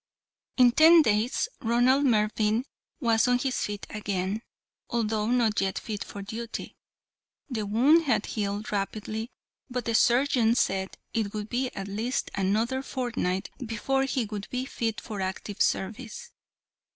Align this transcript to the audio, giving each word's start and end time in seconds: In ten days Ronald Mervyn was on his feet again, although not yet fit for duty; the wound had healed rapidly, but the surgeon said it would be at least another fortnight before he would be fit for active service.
In 0.57 0.71
ten 0.71 1.03
days 1.03 1.47
Ronald 1.61 2.05
Mervyn 2.05 2.65
was 2.99 3.27
on 3.27 3.37
his 3.37 3.59
feet 3.59 3.85
again, 3.91 4.41
although 4.89 5.27
not 5.27 5.61
yet 5.61 5.77
fit 5.77 6.03
for 6.03 6.23
duty; 6.23 6.75
the 7.51 7.67
wound 7.67 8.05
had 8.05 8.25
healed 8.25 8.71
rapidly, 8.71 9.29
but 9.69 9.85
the 9.85 9.93
surgeon 9.93 10.55
said 10.55 10.97
it 11.13 11.35
would 11.35 11.49
be 11.49 11.69
at 11.75 11.87
least 11.87 12.31
another 12.33 12.81
fortnight 12.81 13.51
before 13.63 14.05
he 14.05 14.25
would 14.25 14.49
be 14.49 14.65
fit 14.65 14.99
for 14.99 15.21
active 15.21 15.61
service. 15.61 16.31